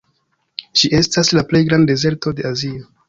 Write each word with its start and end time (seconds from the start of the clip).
Ĝi 0.81 0.89
estas 0.99 1.29
la 1.39 1.43
plej 1.51 1.61
granda 1.67 1.93
dezerto 1.93 2.35
de 2.41 2.47
Azio. 2.55 2.89